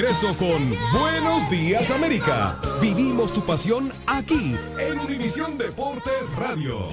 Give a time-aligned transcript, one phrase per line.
[0.00, 2.56] Regreso con Buenos Días América.
[2.80, 6.86] Vivimos tu pasión aquí en Univisión Deportes Radio.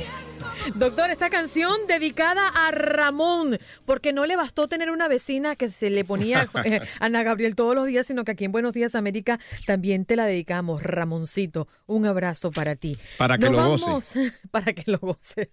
[0.74, 5.90] Doctor, esta canción dedicada a Ramón, porque no le bastó tener una vecina que se
[5.92, 9.40] le ponía eh, Ana Gabriel todos los días, sino que aquí en Buenos Días América
[9.68, 11.68] también te la dedicamos, Ramoncito.
[11.86, 12.98] Un abrazo para ti.
[13.18, 13.86] Para que Nos lo goce.
[13.86, 14.14] vamos-
[14.52, 15.52] Para que lo goce.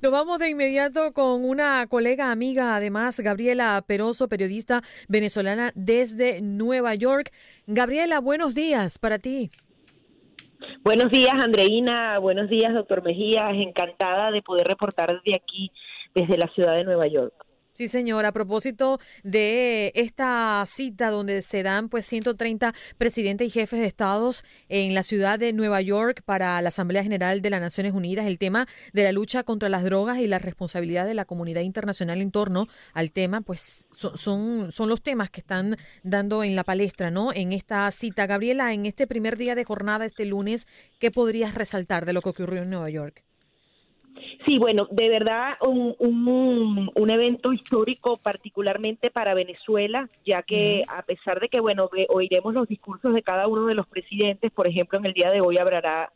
[0.00, 6.94] Nos vamos de inmediato con una colega, amiga, además, Gabriela Peroso, periodista venezolana desde Nueva
[6.94, 7.32] York.
[7.66, 9.50] Gabriela, buenos días para ti.
[10.84, 12.18] Buenos días, Andreina.
[12.18, 13.54] Buenos días, doctor Mejías.
[13.54, 15.70] Encantada de poder reportar desde aquí,
[16.14, 17.34] desde la ciudad de Nueva York.
[17.74, 18.26] Sí, señor.
[18.26, 24.44] A propósito de esta cita donde se dan pues 130 presidentes y jefes de estados
[24.68, 28.36] en la ciudad de Nueva York para la Asamblea General de las Naciones Unidas, el
[28.38, 32.30] tema de la lucha contra las drogas y la responsabilidad de la comunidad internacional en
[32.30, 37.10] torno al tema, pues so- son, son los temas que están dando en la palestra,
[37.10, 37.32] ¿no?
[37.32, 38.26] En esta cita.
[38.26, 40.66] Gabriela, en este primer día de jornada, este lunes,
[40.98, 43.24] ¿qué podrías resaltar de lo que ocurrió en Nueva York?
[44.46, 51.02] Sí, bueno, de verdad un, un, un evento histórico particularmente para Venezuela, ya que a
[51.02, 54.98] pesar de que, bueno, oiremos los discursos de cada uno de los presidentes, por ejemplo,
[54.98, 56.12] en el día de hoy habrá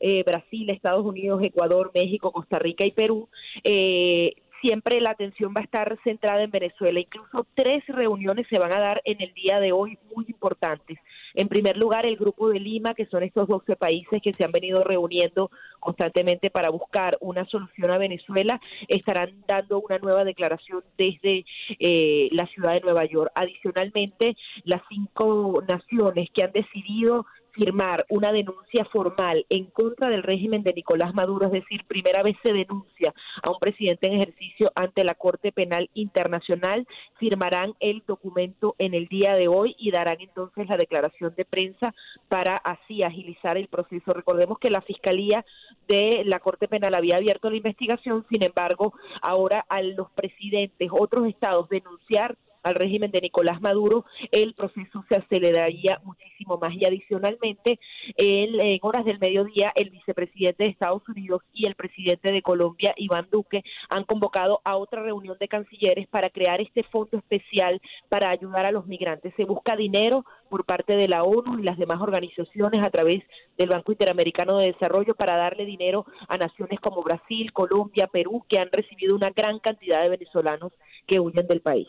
[0.00, 3.28] eh, Brasil, Estados Unidos, Ecuador, México, Costa Rica y Perú,
[3.64, 7.00] eh, siempre la atención va a estar centrada en Venezuela.
[7.00, 10.98] Incluso tres reuniones se van a dar en el día de hoy muy importantes.
[11.38, 14.50] En primer lugar, el Grupo de Lima, que son estos 12 países que se han
[14.50, 21.46] venido reuniendo constantemente para buscar una solución a Venezuela, estarán dando una nueva declaración desde
[21.78, 23.30] eh, la ciudad de Nueva York.
[23.36, 27.24] Adicionalmente, las cinco naciones que han decidido
[27.58, 32.36] firmar una denuncia formal en contra del régimen de Nicolás Maduro, es decir, primera vez
[32.44, 36.86] se denuncia a un presidente en ejercicio ante la Corte Penal Internacional,
[37.18, 41.94] firmarán el documento en el día de hoy y darán entonces la declaración de prensa
[42.28, 44.12] para así agilizar el proceso.
[44.12, 45.44] Recordemos que la Fiscalía
[45.88, 51.26] de la Corte Penal había abierto la investigación, sin embargo, ahora a los presidentes, otros
[51.26, 56.72] estados denunciar al régimen de Nicolás Maduro, el proceso se aceleraría muchísimo más.
[56.74, 57.78] Y adicionalmente,
[58.16, 63.28] en horas del mediodía, el vicepresidente de Estados Unidos y el presidente de Colombia, Iván
[63.30, 68.64] Duque, han convocado a otra reunión de cancilleres para crear este fondo especial para ayudar
[68.64, 69.34] a los migrantes.
[69.36, 73.22] Se busca dinero por parte de la ONU y las demás organizaciones a través
[73.56, 78.58] del Banco Interamericano de Desarrollo para darle dinero a naciones como Brasil, Colombia, Perú, que
[78.58, 80.72] han recibido una gran cantidad de venezolanos
[81.06, 81.88] que huyen del país.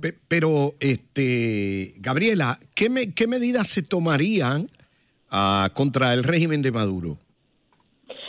[0.00, 4.68] Pe- Pero, este, Gabriela, ¿qué, me- qué medidas se tomarían
[5.30, 7.18] ah, contra el régimen de Maduro?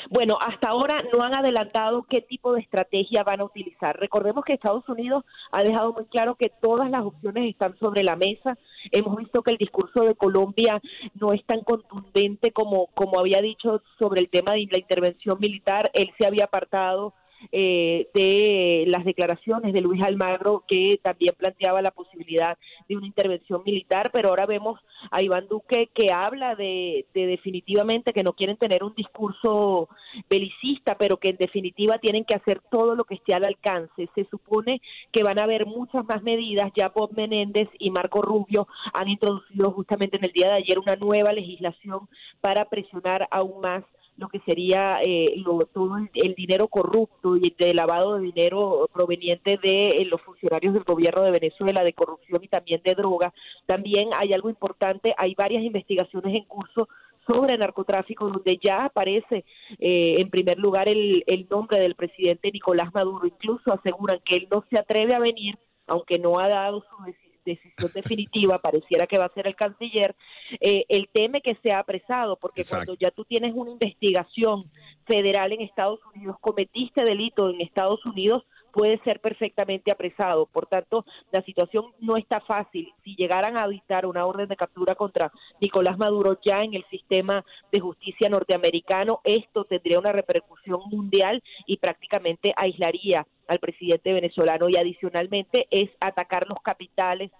[0.09, 3.97] Bueno, hasta ahora no han adelantado qué tipo de estrategia van a utilizar.
[3.97, 5.23] Recordemos que Estados Unidos
[5.53, 8.57] ha dejado muy claro que todas las opciones están sobre la mesa.
[8.91, 10.81] Hemos visto que el discurso de Colombia
[11.15, 15.89] no es tan contundente como, como había dicho sobre el tema de la intervención militar.
[15.93, 17.13] Él se había apartado
[17.51, 22.57] eh, de las declaraciones de Luis Almagro, que también planteaba la posibilidad
[22.87, 24.79] de una intervención militar, pero ahora vemos
[25.09, 29.89] a Iván Duque que habla de, de definitivamente que no quieren tener un discurso
[30.29, 34.09] belicista, pero que en definitiva tienen que hacer todo lo que esté al alcance.
[34.15, 36.71] Se supone que van a haber muchas más medidas.
[36.75, 40.95] Ya Bob Menéndez y Marco Rubio han introducido justamente en el día de ayer una
[40.95, 42.07] nueva legislación
[42.39, 43.83] para presionar aún más
[44.21, 49.57] lo que sería eh, lo, todo el, dinero corrupto y el lavado de dinero proveniente
[49.61, 53.33] de eh, los funcionarios del gobierno de Venezuela, de corrupción y también de droga.
[53.65, 56.87] También hay algo importante, hay varias investigaciones en curso
[57.27, 59.43] sobre narcotráfico, donde ya aparece
[59.79, 63.25] eh, en primer lugar el, el nombre del presidente Nicolás Maduro.
[63.25, 65.57] Incluso aseguran que él no se atreve a venir,
[65.87, 70.15] aunque no ha dado su decisión decisión definitiva, pareciera que va a ser el canciller,
[70.59, 72.85] eh, él teme que sea apresado, porque Exacto.
[72.85, 74.69] cuando ya tú tienes una investigación
[75.05, 80.45] federal en Estados Unidos, cometiste delito en Estados Unidos, puede ser perfectamente apresado.
[80.45, 82.91] Por tanto, la situación no está fácil.
[83.03, 87.43] Si llegaran a dictar una orden de captura contra Nicolás Maduro ya en el sistema
[87.71, 94.77] de justicia norteamericano, esto tendría una repercusión mundial y prácticamente aislaría al presidente venezolano y
[94.77, 97.31] adicionalmente es atacar los capitales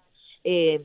[0.44, 0.84] eh,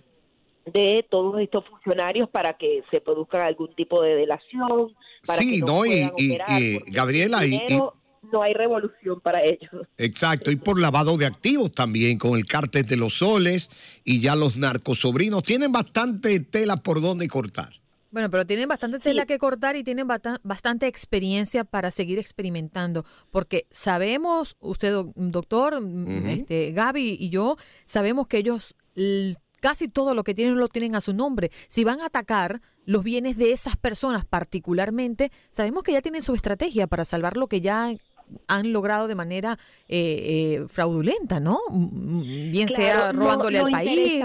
[0.66, 4.94] de todos estos funcionarios para que se produzca algún tipo de delación,
[5.26, 6.37] para Sí, que no, no, y-
[6.90, 7.81] Gabriela, y-
[8.32, 9.87] no hay revolución para ellos.
[9.99, 13.70] Exacto, y por lavado de activos también, con el cártel de los soles
[14.05, 15.43] y ya los narcosobrinos.
[15.43, 17.70] Tienen bastante tela por donde cortar.
[18.11, 23.67] Bueno, pero tienen bastante tela que cortar y tienen bastante experiencia para seguir experimentando, porque
[23.70, 26.26] sabemos, usted doc- doctor, mm, Ujú.
[26.29, 28.75] este, Gaby y yo, sabemos que ellos
[29.61, 31.50] casi todo lo que tienen lo tienen a su nombre.
[31.69, 36.34] Si van a atacar los bienes de esas personas particularmente, sabemos que ya tienen su
[36.34, 37.93] estrategia para salvar lo que ya
[38.49, 39.58] han logrado de manera
[39.88, 41.58] eh, eh, fraudulenta, ¿no?
[41.70, 44.25] Bien sea Claro, robándole lo al país.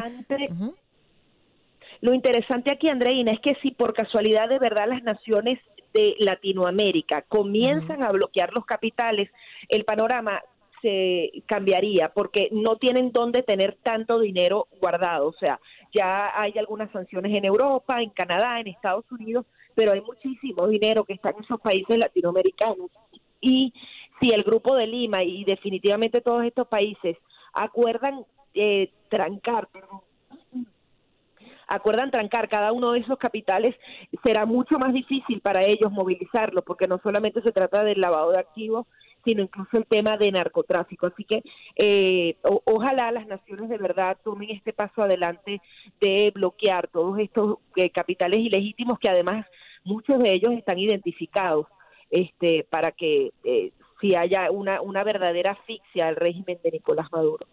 [2.02, 5.60] Lo interesante aquí, Andreina, es que si por casualidad de verdad las naciones
[5.94, 9.30] de Latinoamérica comienzan a bloquear los capitales,
[9.70, 10.42] el panorama
[10.82, 15.28] se cambiaría porque no tienen dónde tener tanto dinero guardado.
[15.28, 15.60] O sea,
[15.94, 19.46] ya hay algunas sanciones en Europa, en Canadá, en Estados Unidos,
[19.76, 22.90] pero hay muchísimo dinero que está en esos países latinoamericanos.
[23.42, 23.74] Y
[24.22, 27.18] si el Grupo de Lima y definitivamente todos estos países
[27.54, 28.24] acuerdan
[28.54, 29.68] eh, trancar,
[31.68, 33.76] acuerdan trancar cada uno de esos capitales,
[34.24, 38.40] será mucho más difícil para ellos movilizarlo, porque no solamente se trata del lavado de
[38.40, 38.86] activos,
[39.24, 41.08] sino incluso el tema de narcotráfico.
[41.08, 41.44] Así que
[41.76, 45.62] eh, ojalá las naciones de verdad tomen este paso adelante
[46.00, 49.46] de bloquear todos estos eh, capitales ilegítimos que además
[49.84, 51.68] muchos de ellos están identificados
[52.12, 57.48] este para que eh, si haya una, una verdadera asfixia al régimen de Nicolás Maduro.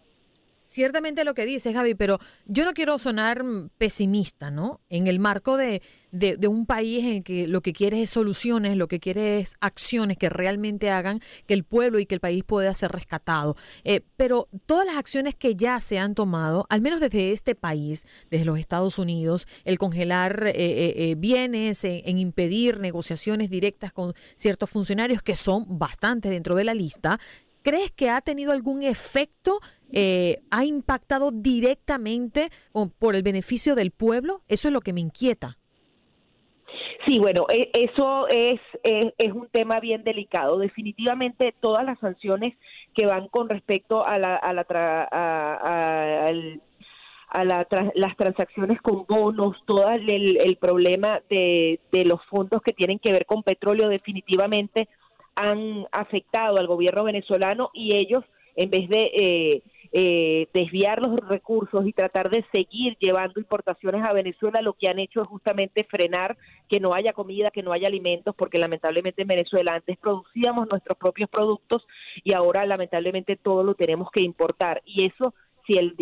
[0.69, 3.43] Ciertamente lo que dices, Gaby, pero yo no quiero sonar
[3.79, 4.81] pesimista, ¿no?
[4.87, 5.81] En el marco de,
[6.11, 9.55] de, un país en el que lo que quiere es soluciones, lo que quiere es
[9.61, 13.55] acciones que realmente hagan que el pueblo y que el país pueda ser rescatado.
[13.83, 18.05] Eh, pero todas las acciones que ya se han tomado, al menos desde este país,
[18.29, 23.91] desde los Estados Unidos, el congelar eh, eh, eh, bienes, en, en impedir negociaciones directas
[23.91, 27.19] con ciertos funcionarios que son bastante dentro de la lista,
[27.61, 29.59] ¿Crees que ha tenido algún efecto?
[29.91, 32.49] Eh, ¿Ha impactado directamente
[32.99, 34.41] por el beneficio del pueblo?
[34.47, 35.57] Eso es lo que me inquieta.
[37.05, 40.57] Sí, bueno, e- eso es, es, un tema bien delicado.
[40.57, 42.55] Definitivamente todas las sanciones
[42.93, 46.27] que van con respecto a, la, a, la tra- a- a-
[47.31, 52.73] a la las transacciones con bonos, todo el, el problema de, de los fondos que
[52.73, 54.87] tienen que ver con petróleo definitivamente
[55.35, 58.23] han afectado al gobierno venezolano y ellos,
[58.55, 64.13] en vez de eh, eh, desviar los recursos y tratar de seguir llevando importaciones a
[64.13, 67.87] Venezuela, lo que han hecho es justamente frenar que no haya comida, que no haya
[67.87, 71.87] alimentos, porque lamentablemente en Venezuela antes producíamos nuestros propios productos
[72.23, 74.81] y ahora lamentablemente todo lo tenemos que importar.
[74.85, 75.33] Y eso
[75.69, 75.95] si el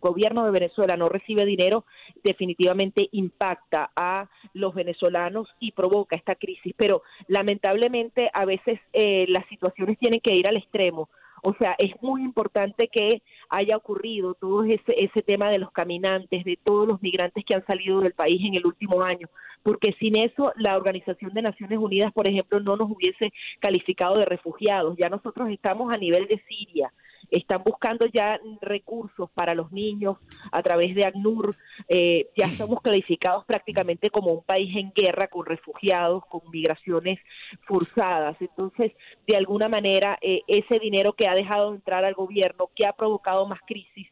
[0.00, 1.86] gobierno de Venezuela no recibe dinero,
[2.22, 6.74] definitivamente impacta a los venezolanos y provoca esta crisis.
[6.76, 11.08] Pero lamentablemente a veces eh, las situaciones tienen que ir al extremo.
[11.46, 13.20] O sea, es muy importante que
[13.50, 17.66] haya ocurrido todo ese, ese tema de los caminantes, de todos los migrantes que han
[17.66, 19.28] salido del país en el último año,
[19.62, 24.24] porque sin eso la Organización de Naciones Unidas, por ejemplo, no nos hubiese calificado de
[24.24, 24.96] refugiados.
[24.96, 26.90] Ya nosotros estamos a nivel de Siria
[27.30, 30.16] están buscando ya recursos para los niños
[30.52, 31.56] a través de ACNUR.
[31.88, 37.18] Eh, ya somos calificados prácticamente como un país en guerra con refugiados, con migraciones
[37.66, 38.36] forzadas.
[38.40, 38.92] Entonces,
[39.26, 42.92] de alguna manera, eh, ese dinero que ha dejado de entrar al gobierno, que ha
[42.92, 44.08] provocado más crisis,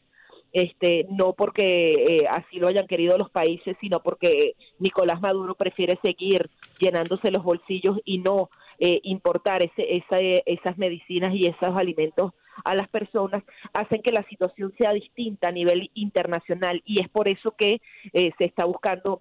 [0.52, 5.99] este, no porque eh, así lo hayan querido los países, sino porque Nicolás Maduro prefiere
[6.04, 12.33] seguir llenándose los bolsillos y no eh, importar ese, esa, esas medicinas y esos alimentos
[12.64, 13.42] a las personas,
[13.73, 17.80] hacen que la situación sea distinta a nivel internacional y es por eso que
[18.12, 19.21] eh, se está buscando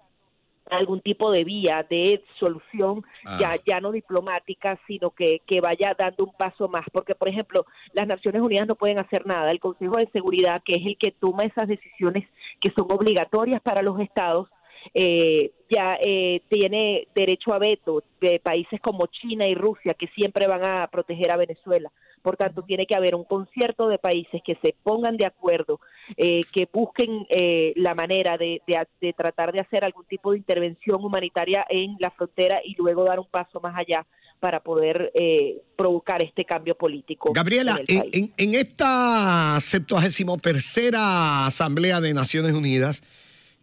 [0.70, 3.04] algún tipo de vía de solución
[3.40, 3.56] ya Ah.
[3.66, 6.84] ya no diplomática sino que, que vaya dando un paso más.
[6.92, 9.50] Porque por ejemplo las Naciones Unidas no pueden hacer nada.
[9.50, 12.28] El Consejo de Seguridad que es el que toma esas decisiones
[12.60, 14.48] que son obligatorias para los estados
[14.94, 20.46] eh, ya eh, tiene derecho a veto de países como China y Rusia que siempre
[20.46, 21.90] van a proteger a Venezuela
[22.22, 25.80] por tanto tiene que haber un concierto de países que se pongan de acuerdo
[26.16, 30.38] eh, que busquen eh, la manera de, de, de tratar de hacer algún tipo de
[30.38, 34.06] intervención humanitaria en la frontera y luego dar un paso más allá
[34.40, 37.32] para poder eh, provocar este cambio político.
[37.32, 43.02] Gabriela, en en, en- en esta 73 Asamblea de Naciones Unidas,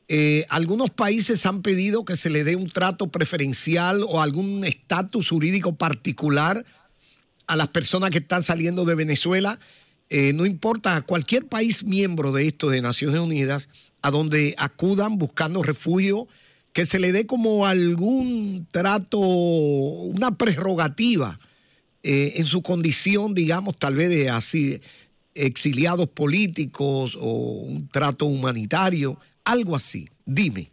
[0.08, 5.30] eh, algunos países han pedido que se le dé un trato preferencial o algún estatus
[5.30, 6.66] jurídico particular
[7.50, 9.60] a las personas que están saliendo de Venezuela.
[10.12, 13.70] Eh, no importa, cualquier país miembro de esto, de Naciones Unidas,
[14.04, 16.28] a donde acudan buscando refugio,
[16.74, 21.40] que se le dé como algún trato, una prerrogativa
[22.04, 24.80] eh, en su condición, digamos, tal vez de así
[25.34, 30.08] exiliados políticos o un trato humanitario, algo así.
[30.24, 30.70] Dime.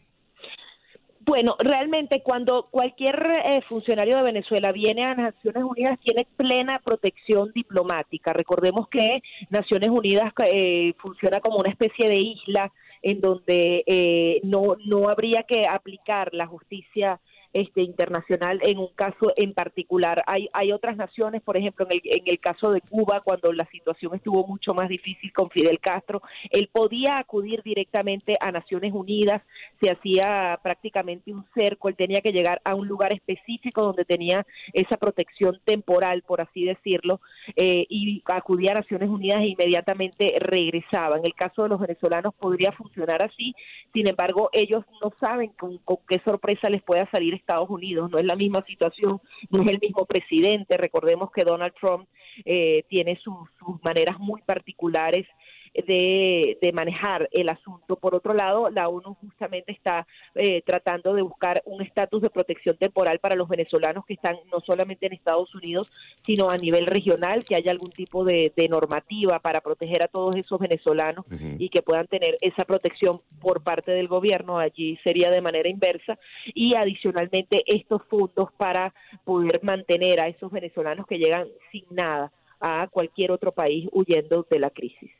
[1.26, 7.50] Bueno, realmente cuando cualquier eh, funcionario de Venezuela viene a Naciones Unidas tiene plena protección
[7.52, 8.32] diplomática.
[8.32, 14.76] Recordemos que Naciones Unidas eh, funciona como una especie de isla en donde eh, no
[14.86, 17.20] no habría que aplicar la justicia
[17.60, 20.22] este internacional en un caso en particular.
[20.26, 23.66] Hay hay otras naciones, por ejemplo, en el, en el caso de Cuba, cuando la
[23.66, 29.42] situación estuvo mucho más difícil con Fidel Castro, él podía acudir directamente a Naciones Unidas,
[29.80, 34.46] se hacía prácticamente un cerco, él tenía que llegar a un lugar específico donde tenía
[34.72, 37.20] esa protección temporal, por así decirlo,
[37.54, 41.18] eh, y acudía a Naciones Unidas e inmediatamente regresaba.
[41.18, 43.54] En el caso de los venezolanos podría funcionar así,
[43.92, 48.18] sin embargo, ellos no saben con, con qué sorpresa les pueda salir Estados Unidos, no
[48.18, 52.08] es la misma situación, no es el mismo presidente, recordemos que Donald Trump
[52.44, 55.26] eh, tiene sus- sus maneras muy particulares
[55.74, 57.96] de, de manejar el asunto.
[57.96, 62.76] Por otro lado, la ONU justamente está eh, tratando de buscar un estatus de protección
[62.76, 65.90] temporal para los venezolanos que están no solamente en Estados Unidos,
[66.24, 70.36] sino a nivel regional, que haya algún tipo de, de normativa para proteger a todos
[70.36, 71.24] esos venezolanos
[71.58, 74.58] y que puedan tener esa protección por parte del gobierno.
[74.58, 76.18] Allí sería de manera inversa.
[76.54, 78.94] Y adicionalmente estos fondos para
[79.24, 84.58] poder mantener a esos venezolanos que llegan sin nada a cualquier otro país huyendo de
[84.58, 85.10] la crisis.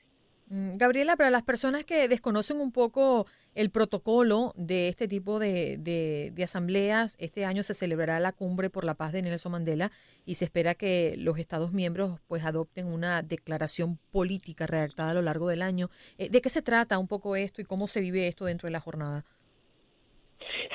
[0.49, 3.27] Mm, Gabriela, para las personas que desconocen un poco
[3.57, 8.71] el protocolo de este tipo de, de- de asambleas, este año se celebrará la cumbre
[8.71, 9.91] por la paz de Nelson Mandela
[10.25, 15.23] y se espera que los Estados miembros pues adopten una declaración política redactada a lo
[15.23, 15.91] largo del año.
[16.19, 18.73] Eh, ¿De qué se trata un poco esto y cómo se vive esto dentro de
[18.73, 19.25] la jornada?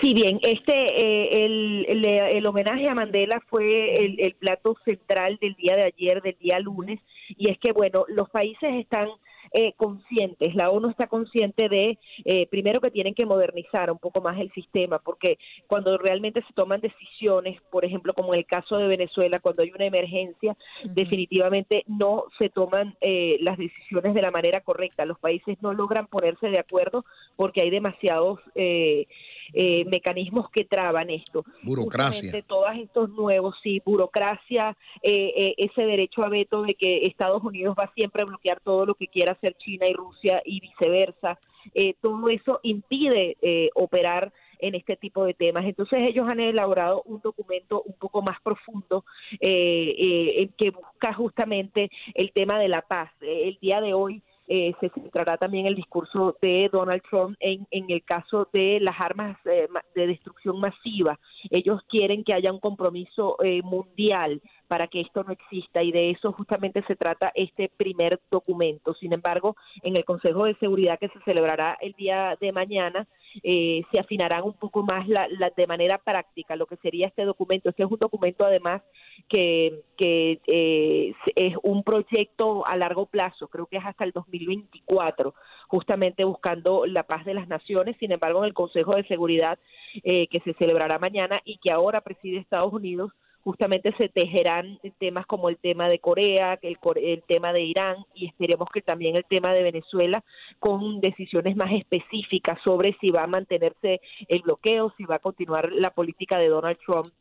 [0.01, 5.37] Sí, bien, este, eh, el, el, el homenaje a Mandela fue el, el plato central
[5.39, 6.99] del día de ayer, del día lunes,
[7.29, 9.07] y es que, bueno, los países están
[9.53, 14.21] eh, conscientes, la ONU está consciente de, eh, primero que tienen que modernizar un poco
[14.21, 18.77] más el sistema, porque cuando realmente se toman decisiones, por ejemplo, como en el caso
[18.77, 24.31] de Venezuela, cuando hay una emergencia, definitivamente no se toman eh, las decisiones de la
[24.31, 25.05] manera correcta.
[25.05, 27.05] Los países no logran ponerse de acuerdo
[27.35, 29.07] porque hay demasiados eh,
[29.53, 31.43] eh, mecanismos que traban esto.
[31.63, 32.21] Burocracia.
[32.21, 37.43] Justamente todos estos nuevos, sí, burocracia, eh, eh, ese derecho a veto de que Estados
[37.43, 41.39] Unidos va siempre a bloquear todo lo que quiera hacer China y Rusia y viceversa.
[41.73, 44.31] Eh, todo eso impide eh, operar
[44.61, 45.65] en este tipo de temas.
[45.65, 49.03] Entonces ellos han elaborado un documento un poco más profundo
[49.39, 53.11] eh, eh, que busca justamente el tema de la paz.
[53.21, 54.21] El día de hoy
[54.53, 58.99] eh, se centrará también el discurso de Donald Trump en, en el caso de las
[58.99, 61.17] armas eh, de destrucción masiva.
[61.49, 66.09] Ellos quieren que haya un compromiso eh, mundial para que esto no exista y de
[66.11, 68.93] eso justamente se trata este primer documento.
[68.95, 73.07] Sin embargo, en el Consejo de Seguridad que se celebrará el día de mañana,
[73.43, 77.25] eh, se afinarán un poco más la, la- de manera práctica lo que sería este
[77.25, 77.69] documento.
[77.69, 78.81] Este es un documento además
[79.29, 85.33] que, que eh, es un proyecto a largo plazo, creo que es hasta el 2024,
[85.67, 87.95] justamente buscando la paz de las naciones.
[87.99, 89.59] Sin embargo, en el Consejo de Seguridad
[90.03, 93.11] eh, que se celebrará mañana y que ahora preside Estados Unidos,
[93.43, 98.27] justamente se tejerán temas como el tema de Corea, el, el tema de Irán y
[98.27, 100.23] esperemos que también el tema de Venezuela
[100.59, 105.71] con decisiones más específicas sobre si va a mantenerse el bloqueo, si va a continuar
[105.71, 107.11] la política de Donald Trump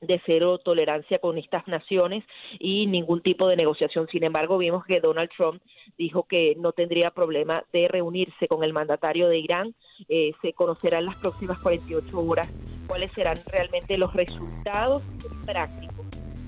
[0.00, 2.22] de cero tolerancia con estas naciones
[2.58, 4.06] y ningún tipo de negociación.
[4.08, 5.62] Sin embargo, vimos que Donald Trump
[5.96, 9.74] dijo que no tendría problema de reunirse con el mandatario de Irán.
[10.08, 12.52] Eh, se conocerán las próximas 48 horas
[12.86, 15.02] cuáles serán realmente los resultados
[15.44, 16.06] prácticos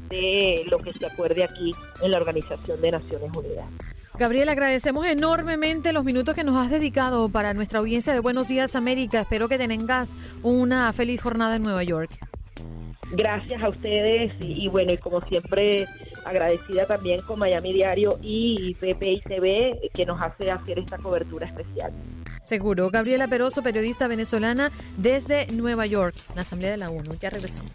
[0.09, 3.67] de lo que se acuerde aquí en la Organización de Naciones Unidas.
[4.19, 8.75] Gabriel, agradecemos enormemente los minutos que nos has dedicado para nuestra audiencia de Buenos Días
[8.75, 9.21] América.
[9.21, 12.11] Espero que tengas una feliz jornada en Nueva York.
[13.13, 15.87] Gracias a ustedes y, bueno, y como siempre
[16.25, 21.93] agradecida también con Miami Diario y PPI TV que nos hace hacer esta cobertura especial.
[22.49, 22.89] Seguro.
[22.89, 27.15] Gabriela Peroso, periodista venezolana desde Nueva York, la Asamblea de la ONU.
[27.21, 27.75] Ya regresamos.